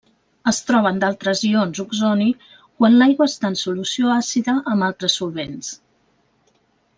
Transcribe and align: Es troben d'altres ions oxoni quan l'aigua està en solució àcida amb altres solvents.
Es 0.51 0.59
troben 0.67 1.01
d'altres 1.01 1.43
ions 1.49 1.81
oxoni 1.83 2.29
quan 2.47 2.97
l'aigua 3.01 3.27
està 3.33 3.51
en 3.53 3.59
solució 3.65 4.13
àcida 4.17 4.57
amb 4.73 4.89
altres 4.89 5.19
solvents. 5.21 5.71